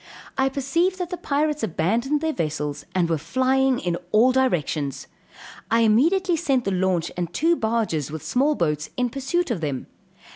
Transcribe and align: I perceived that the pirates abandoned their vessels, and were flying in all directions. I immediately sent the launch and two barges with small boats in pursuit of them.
I 0.35 0.49
perceived 0.49 0.97
that 0.97 1.11
the 1.11 1.15
pirates 1.15 1.61
abandoned 1.61 2.21
their 2.21 2.33
vessels, 2.33 2.87
and 2.95 3.07
were 3.07 3.19
flying 3.19 3.77
in 3.77 3.97
all 4.11 4.31
directions. 4.31 5.05
I 5.69 5.81
immediately 5.81 6.35
sent 6.37 6.65
the 6.65 6.71
launch 6.71 7.11
and 7.15 7.31
two 7.31 7.55
barges 7.55 8.09
with 8.09 8.25
small 8.25 8.55
boats 8.55 8.89
in 8.97 9.11
pursuit 9.11 9.51
of 9.51 9.61
them. 9.61 9.85